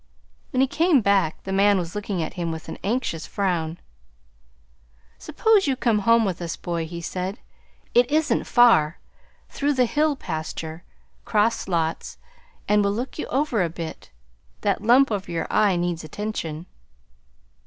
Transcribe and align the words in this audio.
When 0.49 0.61
he 0.61 0.67
came 0.67 1.01
back 1.01 1.43
the 1.43 1.53
man 1.53 1.77
was 1.77 1.93
looking 1.93 2.23
at 2.23 2.33
him 2.33 2.51
with 2.51 2.67
an 2.67 2.79
anxious 2.83 3.27
frown. 3.27 3.77
"Suppose 5.19 5.67
you 5.67 5.75
come 5.75 5.99
home 5.99 6.25
with 6.25 6.41
us, 6.41 6.55
boy," 6.55 6.87
he 6.87 7.01
said. 7.01 7.37
"It 7.93 8.09
isn't 8.09 8.45
far 8.45 8.97
through 9.49 9.73
the 9.73 9.85
hill 9.85 10.15
pasture, 10.15 10.83
'cross 11.23 11.67
lots, 11.67 12.17
and 12.67 12.83
we'll 12.83 12.93
look 12.93 13.19
you 13.19 13.27
over 13.27 13.61
a 13.61 13.69
bit. 13.69 14.09
That 14.61 14.81
lump 14.81 15.11
over 15.11 15.29
your 15.31 15.45
eye 15.51 15.75
needs 15.75 16.03
attention." 16.03 16.65